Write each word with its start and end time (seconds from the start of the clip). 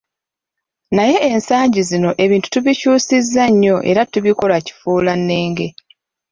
Naye 0.95 1.17
ensangi 1.31 1.79
zino 1.89 2.09
ebintu 2.23 2.47
tubikyusizza 2.53 3.43
nnyo 3.51 3.77
era 3.89 4.01
tubikola 4.11 4.55
kifuulannenge. 4.65 5.67